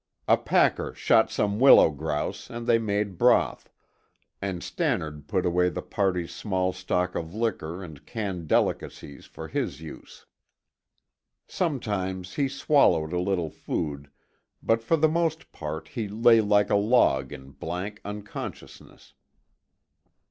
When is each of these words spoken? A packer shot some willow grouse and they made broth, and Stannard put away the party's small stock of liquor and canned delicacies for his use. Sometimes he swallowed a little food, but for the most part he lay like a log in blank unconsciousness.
A 0.27 0.35
packer 0.35 0.95
shot 0.95 1.29
some 1.29 1.59
willow 1.59 1.91
grouse 1.91 2.49
and 2.49 2.65
they 2.65 2.79
made 2.79 3.19
broth, 3.19 3.69
and 4.41 4.63
Stannard 4.63 5.27
put 5.27 5.45
away 5.45 5.69
the 5.69 5.83
party's 5.83 6.33
small 6.33 6.73
stock 6.73 7.13
of 7.13 7.35
liquor 7.35 7.83
and 7.83 8.03
canned 8.07 8.47
delicacies 8.47 9.27
for 9.27 9.47
his 9.47 9.79
use. 9.79 10.25
Sometimes 11.47 12.33
he 12.33 12.47
swallowed 12.49 13.13
a 13.13 13.19
little 13.19 13.51
food, 13.51 14.09
but 14.63 14.81
for 14.81 14.97
the 14.97 15.07
most 15.07 15.51
part 15.51 15.89
he 15.89 16.07
lay 16.07 16.41
like 16.41 16.71
a 16.71 16.75
log 16.75 17.31
in 17.31 17.51
blank 17.51 18.01
unconsciousness. 18.03 19.13